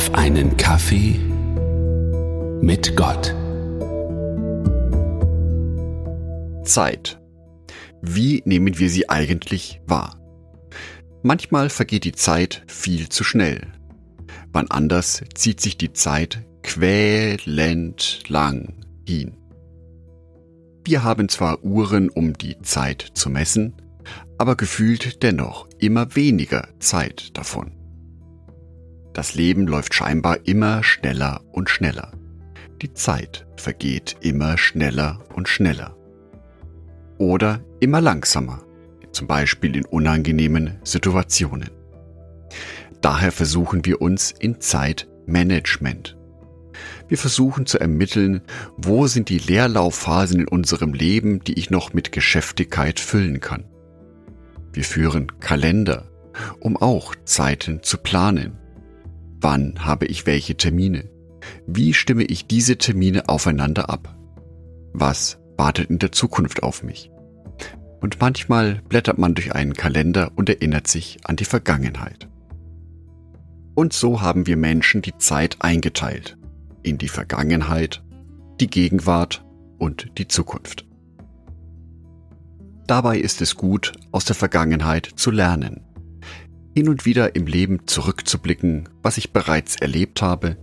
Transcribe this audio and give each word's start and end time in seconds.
auf 0.00 0.14
einen 0.14 0.56
Kaffee 0.56 1.20
mit 2.62 2.96
Gott. 2.96 3.34
Zeit. 6.64 7.20
Wie 8.00 8.40
nehmen 8.46 8.78
wir 8.78 8.88
sie 8.88 9.10
eigentlich 9.10 9.82
wahr? 9.86 10.18
Manchmal 11.22 11.68
vergeht 11.68 12.04
die 12.04 12.12
Zeit 12.12 12.62
viel 12.66 13.10
zu 13.10 13.24
schnell. 13.24 13.60
Wann 14.54 14.70
anders 14.70 15.22
zieht 15.34 15.60
sich 15.60 15.76
die 15.76 15.92
Zeit 15.92 16.46
quälend 16.62 18.22
lang 18.28 18.72
hin. 19.06 19.36
Wir 20.82 21.04
haben 21.04 21.28
zwar 21.28 21.62
Uhren, 21.62 22.08
um 22.08 22.32
die 22.32 22.58
Zeit 22.62 23.06
zu 23.12 23.28
messen, 23.28 23.74
aber 24.38 24.56
gefühlt 24.56 25.22
dennoch 25.22 25.68
immer 25.78 26.16
weniger 26.16 26.68
Zeit 26.78 27.36
davon. 27.36 27.79
Das 29.20 29.34
Leben 29.34 29.66
läuft 29.66 29.92
scheinbar 29.92 30.46
immer 30.46 30.82
schneller 30.82 31.42
und 31.52 31.68
schneller. 31.68 32.12
Die 32.80 32.94
Zeit 32.94 33.46
vergeht 33.54 34.16
immer 34.22 34.56
schneller 34.56 35.22
und 35.34 35.46
schneller. 35.46 35.94
Oder 37.18 37.60
immer 37.80 38.00
langsamer, 38.00 38.62
zum 39.12 39.26
Beispiel 39.26 39.76
in 39.76 39.84
unangenehmen 39.84 40.78
Situationen. 40.84 41.68
Daher 43.02 43.30
versuchen 43.30 43.84
wir 43.84 44.00
uns 44.00 44.30
in 44.30 44.58
Zeitmanagement. 44.58 46.16
Wir 47.08 47.18
versuchen 47.18 47.66
zu 47.66 47.78
ermitteln, 47.78 48.40
wo 48.78 49.06
sind 49.06 49.28
die 49.28 49.36
Leerlaufphasen 49.36 50.40
in 50.40 50.48
unserem 50.48 50.94
Leben, 50.94 51.44
die 51.44 51.58
ich 51.58 51.68
noch 51.68 51.92
mit 51.92 52.10
Geschäftigkeit 52.10 52.98
füllen 52.98 53.40
kann. 53.40 53.66
Wir 54.72 54.84
führen 54.84 55.40
Kalender, 55.40 56.10
um 56.58 56.78
auch 56.78 57.14
Zeiten 57.26 57.82
zu 57.82 57.98
planen. 57.98 58.56
Wann 59.42 59.86
habe 59.86 60.06
ich 60.06 60.26
welche 60.26 60.56
Termine? 60.56 61.08
Wie 61.66 61.94
stimme 61.94 62.24
ich 62.24 62.46
diese 62.46 62.76
Termine 62.76 63.28
aufeinander 63.28 63.88
ab? 63.88 64.14
Was 64.92 65.38
wartet 65.56 65.88
in 65.88 65.98
der 65.98 66.12
Zukunft 66.12 66.62
auf 66.62 66.82
mich? 66.82 67.10
Und 68.00 68.20
manchmal 68.20 68.82
blättert 68.88 69.18
man 69.18 69.34
durch 69.34 69.54
einen 69.54 69.72
Kalender 69.72 70.32
und 70.36 70.50
erinnert 70.50 70.88
sich 70.88 71.18
an 71.24 71.36
die 71.36 71.44
Vergangenheit. 71.44 72.28
Und 73.74 73.94
so 73.94 74.20
haben 74.20 74.46
wir 74.46 74.58
Menschen 74.58 75.00
die 75.00 75.16
Zeit 75.16 75.56
eingeteilt 75.60 76.36
in 76.82 76.98
die 76.98 77.08
Vergangenheit, 77.08 78.02
die 78.60 78.68
Gegenwart 78.68 79.44
und 79.78 80.18
die 80.18 80.28
Zukunft. 80.28 80.86
Dabei 82.86 83.18
ist 83.18 83.40
es 83.40 83.54
gut, 83.54 83.92
aus 84.12 84.24
der 84.24 84.36
Vergangenheit 84.36 85.08
zu 85.14 85.30
lernen, 85.30 85.80
hin 86.74 86.88
und 86.88 87.04
wieder 87.04 87.34
im 87.34 87.46
Leben 87.46 87.86
zurückzublicken, 87.86 88.88
was 89.02 89.18
ich 89.18 89.32
bereits 89.32 89.76
erlebt 89.76 90.22
habe, 90.22 90.56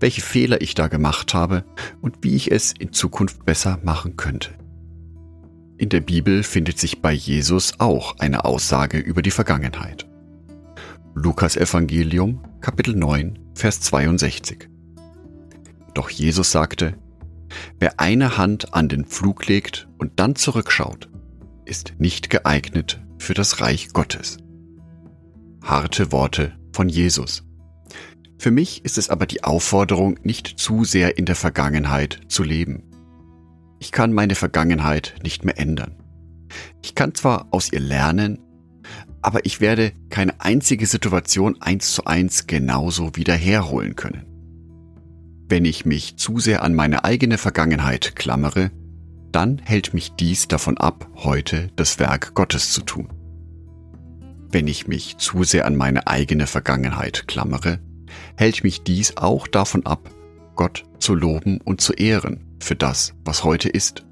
welche 0.00 0.20
Fehler 0.20 0.60
ich 0.60 0.74
da 0.74 0.88
gemacht 0.88 1.34
habe 1.34 1.64
und 2.00 2.18
wie 2.22 2.34
ich 2.34 2.50
es 2.50 2.72
in 2.78 2.92
Zukunft 2.92 3.44
besser 3.44 3.78
machen 3.82 4.16
könnte. 4.16 4.50
In 5.78 5.88
der 5.88 6.00
Bibel 6.00 6.42
findet 6.42 6.78
sich 6.78 7.02
bei 7.02 7.12
Jesus 7.12 7.80
auch 7.80 8.18
eine 8.18 8.44
Aussage 8.44 8.98
über 8.98 9.22
die 9.22 9.30
Vergangenheit. 9.30 10.06
Lukas 11.14 11.56
Evangelium, 11.56 12.40
Kapitel 12.60 12.94
9, 12.94 13.38
Vers 13.54 13.80
62. 13.80 14.68
Doch 15.94 16.08
Jesus 16.08 16.52
sagte, 16.52 16.94
wer 17.78 18.00
eine 18.00 18.38
Hand 18.38 18.74
an 18.74 18.88
den 18.88 19.04
Flug 19.04 19.46
legt 19.46 19.88
und 19.98 20.12
dann 20.16 20.36
zurückschaut, 20.36 21.10
ist 21.64 21.94
nicht 21.98 22.30
geeignet 22.30 23.00
für 23.18 23.34
das 23.34 23.60
Reich 23.60 23.92
Gottes. 23.92 24.38
Harte 25.62 26.10
Worte 26.10 26.52
von 26.72 26.88
Jesus. 26.88 27.44
Für 28.38 28.50
mich 28.50 28.84
ist 28.84 28.98
es 28.98 29.08
aber 29.08 29.26
die 29.26 29.44
Aufforderung, 29.44 30.18
nicht 30.24 30.58
zu 30.58 30.84
sehr 30.84 31.16
in 31.16 31.24
der 31.24 31.36
Vergangenheit 31.36 32.20
zu 32.26 32.42
leben. 32.42 32.82
Ich 33.78 33.92
kann 33.92 34.12
meine 34.12 34.34
Vergangenheit 34.34 35.14
nicht 35.22 35.44
mehr 35.44 35.58
ändern. 35.58 35.94
Ich 36.82 36.96
kann 36.96 37.14
zwar 37.14 37.46
aus 37.52 37.72
ihr 37.72 37.80
lernen, 37.80 38.38
aber 39.22 39.46
ich 39.46 39.60
werde 39.60 39.92
keine 40.10 40.40
einzige 40.40 40.86
Situation 40.86 41.62
eins 41.62 41.92
zu 41.92 42.04
eins 42.04 42.48
genauso 42.48 43.14
wieder 43.14 43.34
herholen 43.34 43.94
können. 43.94 44.26
Wenn 45.48 45.64
ich 45.64 45.86
mich 45.86 46.16
zu 46.16 46.40
sehr 46.40 46.62
an 46.62 46.74
meine 46.74 47.04
eigene 47.04 47.38
Vergangenheit 47.38 48.16
klammere, 48.16 48.72
dann 49.30 49.58
hält 49.58 49.94
mich 49.94 50.12
dies 50.12 50.48
davon 50.48 50.76
ab, 50.78 51.08
heute 51.14 51.70
das 51.76 52.00
Werk 52.00 52.34
Gottes 52.34 52.72
zu 52.72 52.82
tun. 52.82 53.21
Wenn 54.52 54.68
ich 54.68 54.86
mich 54.86 55.16
zu 55.16 55.44
sehr 55.44 55.64
an 55.64 55.76
meine 55.76 56.06
eigene 56.06 56.46
Vergangenheit 56.46 57.26
klammere, 57.26 57.80
hält 58.36 58.62
mich 58.62 58.82
dies 58.82 59.16
auch 59.16 59.46
davon 59.46 59.86
ab, 59.86 60.10
Gott 60.56 60.84
zu 60.98 61.14
loben 61.14 61.58
und 61.62 61.80
zu 61.80 61.94
ehren 61.94 62.44
für 62.60 62.76
das, 62.76 63.14
was 63.24 63.44
heute 63.44 63.70
ist, 63.70 64.04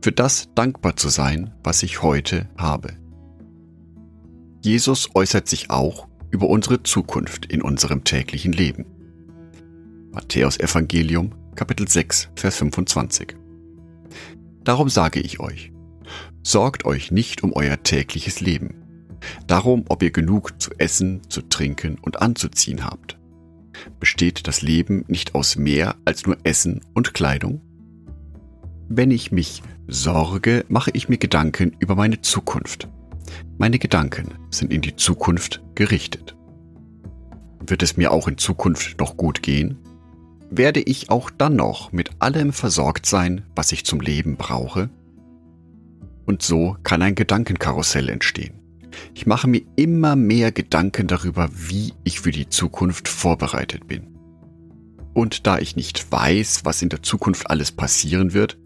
für 0.00 0.10
das 0.10 0.48
dankbar 0.54 0.96
zu 0.96 1.10
sein, 1.10 1.54
was 1.62 1.82
ich 1.82 2.02
heute 2.02 2.48
habe. 2.56 2.96
Jesus 4.62 5.10
äußert 5.14 5.46
sich 5.46 5.68
auch 5.68 6.08
über 6.30 6.48
unsere 6.48 6.82
Zukunft 6.82 7.44
in 7.44 7.60
unserem 7.60 8.04
täglichen 8.04 8.54
Leben. 8.54 8.86
Matthäus 10.12 10.58
Evangelium, 10.58 11.34
Kapitel 11.54 11.86
6, 11.86 12.30
Vers 12.36 12.56
25. 12.56 13.36
Darum 14.64 14.88
sage 14.88 15.20
ich 15.20 15.40
euch, 15.40 15.72
sorgt 16.42 16.86
euch 16.86 17.10
nicht 17.10 17.42
um 17.42 17.52
euer 17.52 17.82
tägliches 17.82 18.40
Leben, 18.40 18.87
darum, 19.46 19.84
ob 19.88 20.02
ihr 20.02 20.10
genug 20.10 20.60
zu 20.60 20.70
essen, 20.78 21.22
zu 21.28 21.42
trinken 21.42 21.98
und 22.00 22.20
anzuziehen 22.22 22.84
habt. 22.84 23.18
Besteht 24.00 24.48
das 24.48 24.62
Leben 24.62 25.04
nicht 25.08 25.34
aus 25.34 25.56
mehr 25.56 25.96
als 26.04 26.26
nur 26.26 26.36
Essen 26.44 26.80
und 26.94 27.14
Kleidung? 27.14 27.60
Wenn 28.88 29.10
ich 29.10 29.32
mich 29.32 29.62
sorge, 29.86 30.64
mache 30.68 30.90
ich 30.94 31.08
mir 31.08 31.18
Gedanken 31.18 31.76
über 31.78 31.94
meine 31.94 32.20
Zukunft. 32.20 32.88
Meine 33.58 33.78
Gedanken 33.78 34.34
sind 34.50 34.72
in 34.72 34.80
die 34.80 34.96
Zukunft 34.96 35.62
gerichtet. 35.74 36.34
Wird 37.66 37.82
es 37.82 37.96
mir 37.96 38.12
auch 38.12 38.28
in 38.28 38.38
Zukunft 38.38 38.98
noch 38.98 39.16
gut 39.16 39.42
gehen? 39.42 39.78
werde 40.50 40.80
ich 40.80 41.10
auch 41.10 41.30
dann 41.30 41.56
noch 41.56 41.92
mit 41.92 42.10
allem 42.20 42.52
versorgt 42.52 43.06
sein, 43.06 43.44
was 43.54 43.72
ich 43.72 43.84
zum 43.84 44.00
Leben 44.00 44.36
brauche? 44.36 44.90
Und 46.24 46.42
so 46.42 46.76
kann 46.82 47.02
ein 47.02 47.14
Gedankenkarussell 47.14 48.08
entstehen. 48.08 48.57
Ich 49.14 49.26
mache 49.26 49.48
mir 49.48 49.62
immer 49.76 50.16
mehr 50.16 50.52
Gedanken 50.52 51.06
darüber, 51.06 51.48
wie 51.52 51.92
ich 52.04 52.20
für 52.20 52.30
die 52.30 52.48
Zukunft 52.48 53.08
vorbereitet 53.08 53.86
bin. 53.86 54.18
Und 55.14 55.46
da 55.48 55.58
ich 55.58 55.74
nicht 55.74 56.12
weiß, 56.12 56.60
was 56.64 56.80
in 56.80 56.90
der 56.90 57.02
Zukunft 57.02 57.50
alles 57.50 57.72
passieren 57.72 58.34
wird, 58.34 58.56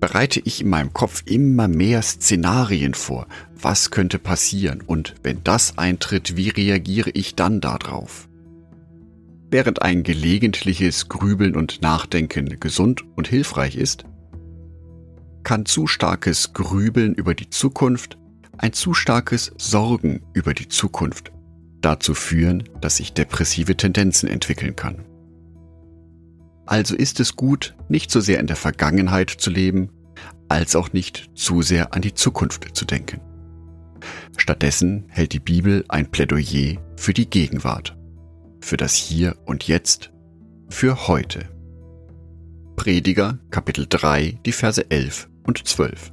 bereite 0.00 0.40
ich 0.44 0.62
in 0.62 0.68
meinem 0.68 0.92
Kopf 0.92 1.22
immer 1.26 1.68
mehr 1.68 2.02
Szenarien 2.02 2.94
vor. 2.94 3.28
Was 3.54 3.92
könnte 3.92 4.18
passieren? 4.18 4.80
Und 4.84 5.14
wenn 5.22 5.44
das 5.44 5.78
eintritt, 5.78 6.36
wie 6.36 6.48
reagiere 6.48 7.10
ich 7.10 7.36
dann 7.36 7.60
darauf? 7.60 8.28
Während 9.48 9.82
ein 9.82 10.02
gelegentliches 10.02 11.08
Grübeln 11.08 11.54
und 11.54 11.82
Nachdenken 11.82 12.58
gesund 12.58 13.04
und 13.14 13.28
hilfreich 13.28 13.76
ist, 13.76 14.04
kann 15.44 15.66
zu 15.66 15.86
starkes 15.86 16.52
Grübeln 16.52 17.14
über 17.14 17.34
die 17.34 17.50
Zukunft, 17.50 18.18
ein 18.62 18.72
zu 18.72 18.94
starkes 18.94 19.52
Sorgen 19.58 20.22
über 20.32 20.54
die 20.54 20.68
Zukunft 20.68 21.32
dazu 21.82 22.14
führen, 22.14 22.64
dass 22.80 22.96
sich 22.96 23.12
depressive 23.12 23.76
Tendenzen 23.76 24.28
entwickeln 24.28 24.76
kann. 24.76 25.04
Also 26.64 26.94
ist 26.94 27.20
es 27.20 27.36
gut, 27.36 27.74
nicht 27.88 28.10
so 28.10 28.20
sehr 28.20 28.38
in 28.40 28.46
der 28.46 28.56
Vergangenheit 28.56 29.30
zu 29.30 29.50
leben, 29.50 29.90
als 30.48 30.76
auch 30.76 30.92
nicht 30.92 31.30
zu 31.34 31.60
sehr 31.60 31.92
an 31.92 32.02
die 32.02 32.14
Zukunft 32.14 32.76
zu 32.76 32.84
denken. 32.84 33.20
Stattdessen 34.36 35.04
hält 35.08 35.32
die 35.32 35.40
Bibel 35.40 35.84
ein 35.88 36.10
Plädoyer 36.10 36.78
für 36.96 37.12
die 37.12 37.28
Gegenwart 37.28 37.96
für 38.62 38.76
das 38.76 38.94
Hier 38.94 39.36
und 39.44 39.66
Jetzt, 39.66 40.12
für 40.68 41.08
heute. 41.08 41.48
Prediger 42.76 43.38
Kapitel 43.50 43.86
3, 43.88 44.38
die 44.46 44.52
Verse 44.52 44.90
11 44.90 45.28
und 45.42 45.66
12. 45.66 46.12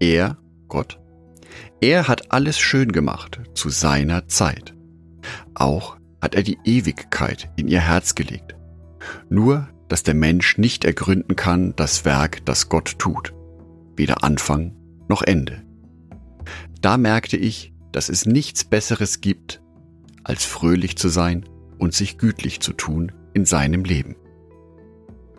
Er, 0.00 0.38
Gott, 0.68 1.00
er 1.80 2.08
hat 2.08 2.32
alles 2.32 2.58
schön 2.58 2.92
gemacht 2.92 3.40
zu 3.54 3.68
seiner 3.68 4.28
Zeit. 4.28 4.74
Auch 5.54 5.96
hat 6.20 6.34
er 6.34 6.42
die 6.42 6.58
Ewigkeit 6.64 7.50
in 7.56 7.68
ihr 7.68 7.80
Herz 7.80 8.14
gelegt. 8.14 8.54
Nur, 9.28 9.68
dass 9.88 10.02
der 10.02 10.14
Mensch 10.14 10.58
nicht 10.58 10.84
ergründen 10.84 11.36
kann 11.36 11.74
das 11.76 12.04
Werk, 12.04 12.44
das 12.46 12.68
Gott 12.68 12.98
tut. 12.98 13.34
Weder 13.96 14.24
Anfang 14.24 14.74
noch 15.08 15.22
Ende. 15.22 15.62
Da 16.80 16.96
merkte 16.96 17.36
ich, 17.36 17.72
dass 17.92 18.08
es 18.08 18.26
nichts 18.26 18.64
Besseres 18.64 19.20
gibt, 19.20 19.62
als 20.24 20.44
fröhlich 20.44 20.96
zu 20.96 21.08
sein 21.08 21.44
und 21.78 21.94
sich 21.94 22.18
gütlich 22.18 22.60
zu 22.60 22.72
tun 22.72 23.12
in 23.34 23.44
seinem 23.44 23.84
Leben. 23.84 24.16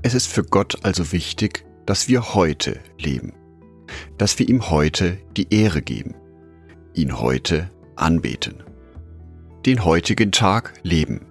Es 0.03 0.13
ist 0.13 0.27
für 0.27 0.44
Gott 0.44 0.77
also 0.83 1.12
wichtig, 1.12 1.65
dass 1.85 2.07
wir 2.07 2.35
heute 2.35 2.79
leben, 3.00 3.33
dass 4.18 4.40
wir 4.40 4.48
ihm 4.48 4.70
heute 4.70 5.18
die 5.38 5.54
Ehre 5.54 5.82
geben, 5.82 6.16
ihn 6.94 7.20
heute 7.20 7.70
anbeten, 7.96 8.64
den 9.66 9.84
heutigen 9.84 10.32
Tag 10.32 10.74
leben, 10.84 11.26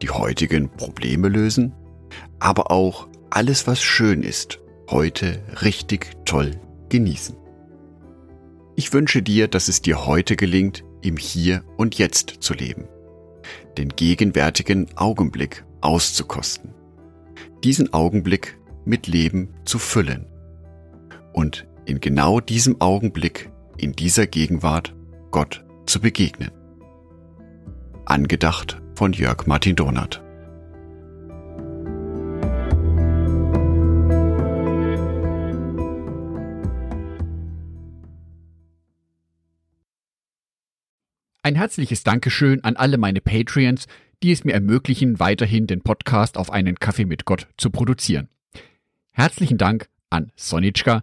die 0.00 0.10
heutigen 0.10 0.68
Probleme 0.70 1.28
lösen, 1.28 1.74
aber 2.38 2.70
auch 2.70 3.08
alles, 3.30 3.66
was 3.66 3.82
schön 3.82 4.22
ist, 4.22 4.60
heute 4.90 5.42
richtig 5.62 6.10
toll 6.24 6.60
genießen. 6.88 7.36
Ich 8.74 8.92
wünsche 8.92 9.22
dir, 9.22 9.48
dass 9.48 9.68
es 9.68 9.82
dir 9.82 10.06
heute 10.06 10.36
gelingt, 10.36 10.84
im 11.02 11.16
Hier 11.16 11.64
und 11.76 11.96
Jetzt 11.98 12.36
zu 12.40 12.54
leben, 12.54 12.88
den 13.76 13.90
gegenwärtigen 13.90 14.86
Augenblick 14.96 15.64
auszukosten, 15.80 16.74
diesen 17.64 17.92
Augenblick 17.92 18.58
mit 18.84 19.06
Leben 19.06 19.54
zu 19.64 19.78
füllen 19.78 20.31
und 21.32 21.66
in 21.84 22.00
genau 22.00 22.40
diesem 22.40 22.80
Augenblick, 22.80 23.50
in 23.76 23.92
dieser 23.92 24.26
Gegenwart, 24.26 24.94
Gott 25.30 25.64
zu 25.86 26.00
begegnen. 26.00 26.50
Angedacht 28.04 28.80
von 28.94 29.12
Jörg 29.12 29.46
Martin 29.46 29.76
Donath. 29.76 30.22
Ein 41.44 41.56
herzliches 41.56 42.04
Dankeschön 42.04 42.62
an 42.62 42.76
alle 42.76 42.98
meine 42.98 43.20
Patreons, 43.20 43.86
die 44.22 44.30
es 44.30 44.44
mir 44.44 44.52
ermöglichen, 44.52 45.18
weiterhin 45.18 45.66
den 45.66 45.82
Podcast 45.82 46.38
auf 46.38 46.52
einen 46.52 46.76
Kaffee 46.78 47.04
mit 47.04 47.24
Gott 47.24 47.48
zu 47.56 47.70
produzieren. 47.70 48.28
Herzlichen 49.10 49.58
Dank 49.58 49.88
an 50.08 50.30
Sonitschka 50.36 51.02